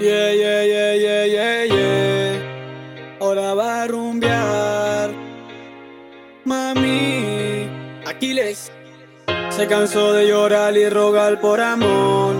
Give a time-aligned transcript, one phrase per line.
[0.00, 3.18] Yeah, yeah, yeah, yeah, yeah, yeah.
[3.20, 5.10] Ahora va a rumbear.
[6.44, 7.68] Mami,
[8.06, 8.70] Aquiles
[9.50, 12.34] se cansó de llorar y rogar por amor.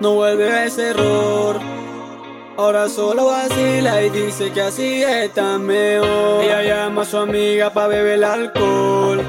[0.00, 1.58] No vuelve a ese error.
[2.56, 6.42] Ahora solo vacila y dice que así está mejor.
[6.42, 9.22] Ella llama a su amiga para beber el alcohol.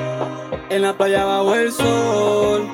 [0.70, 2.68] En la playa bajo el sol.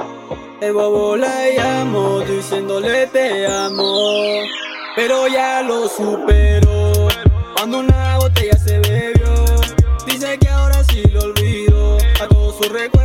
[0.62, 4.44] El bobo la llamó diciéndole te amo.
[4.96, 7.08] Pero ya lo superó.
[7.56, 9.46] Cuando una botella se bebió.
[10.06, 11.98] Dice que ahora sí lo olvidó.
[12.22, 13.05] A todos sus recuerdos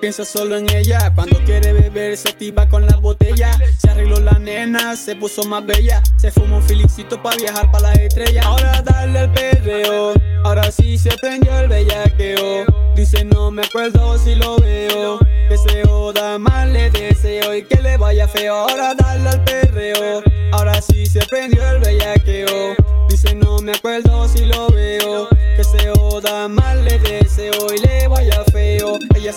[0.00, 1.12] piensa solo en ella.
[1.14, 3.56] Cuando quiere beber se activa con la botella.
[3.78, 6.02] Se arregló la nena, se puso más bella.
[6.16, 8.42] Se fumó un felicito para viajar para la estrella.
[8.44, 10.14] Ahora darle el perreo.
[10.44, 12.64] Ahora sí se prendió el bellaqueo.
[12.96, 15.18] Dice no me acuerdo si lo veo.
[15.48, 18.54] Que se joda mal le deseo y que le vaya feo.
[18.54, 20.22] Ahora darle al perreo.
[20.52, 22.74] Ahora sí se prendió el bellaqueo.
[23.08, 24.09] Dice no me acuerdo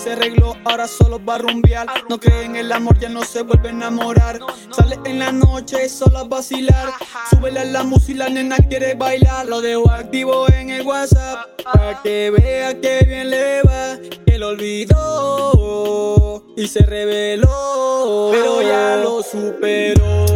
[0.04, 1.86] se arregló, ahora solo va a rumbear.
[2.10, 4.38] No cree en el amor, ya no se vuelve a enamorar.
[4.70, 6.92] Sale en la noche solo a vacilar.
[7.30, 9.46] Súbele a la música y la nena quiere bailar.
[9.46, 11.62] Lo dejo activo en el WhatsApp.
[11.64, 13.96] Para que vea que bien le va.
[14.26, 18.28] Que lo olvidó y se reveló.
[18.30, 20.26] Pero ya lo superó.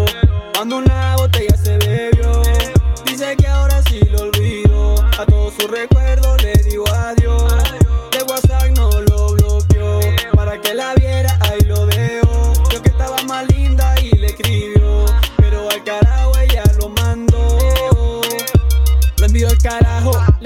[0.55, 0.98] Cuando una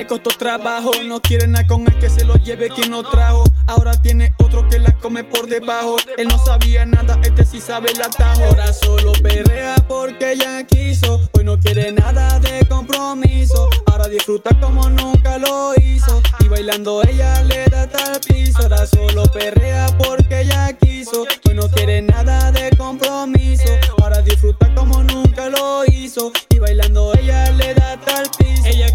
[0.02, 0.90] le costó trabajo.
[1.06, 3.44] No quiere nada con el que se lo lleve quien lo trajo.
[3.66, 5.96] Ahora tiene otro que la come por debajo.
[6.16, 8.42] Él no sabía nada, este sí sabe el atajo.
[8.44, 11.20] Ahora solo perrea porque ella quiso.
[11.32, 13.68] Hoy no quiere nada de compromiso.
[13.86, 16.20] Ahora disfruta como nunca lo hizo.
[16.40, 18.62] Y bailando ella le da tal piso.
[18.62, 21.26] Ahora solo perrea porque ella quiso.
[21.46, 23.70] Hoy no quiere nada de compromiso.
[24.00, 26.32] Ahora disfruta como nunca lo hizo.
[26.48, 28.31] Y bailando ella le da tal piso.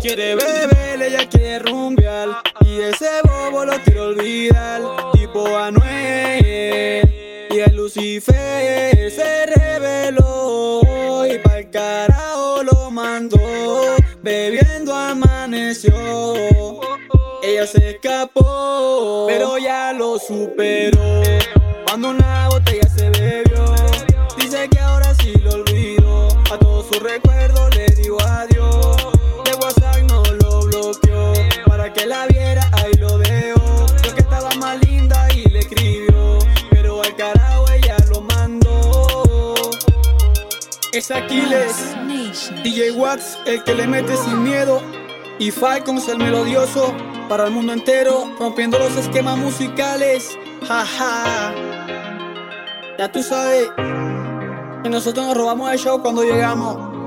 [0.07, 2.29] Quiere beber, ella quiere rumbear.
[2.61, 4.81] Y ese bobo lo quiere olvidar.
[5.13, 7.47] Tipo Anuel.
[7.49, 11.25] Y el Lucifer se reveló.
[11.25, 13.37] Y pa'l carajo lo mandó.
[14.21, 15.93] Bebiendo amaneció.
[17.43, 21.21] Ella se escapó, pero ya lo superó.
[21.85, 23.75] Cuando una botella se bebió,
[24.37, 26.29] dice que ahora sí lo olvidó.
[26.51, 29.16] A todos sus recuerdos le digo adiós.
[31.97, 33.55] Que la viera, ahí lo veo.
[34.03, 36.39] Yo que estaba más linda y le escribió.
[36.69, 39.55] Pero al carajo ella lo mandó.
[40.93, 41.95] Es Aquiles,
[42.63, 44.81] DJ Wax, el que le mete sin miedo.
[45.39, 46.93] Y Falcons, el melodioso,
[47.29, 50.37] para el mundo entero, rompiendo los esquemas musicales.
[50.67, 51.53] Jaja.
[52.97, 53.69] Ya tú sabes
[54.83, 56.97] que nosotros nos robamos el show cuando llegamos.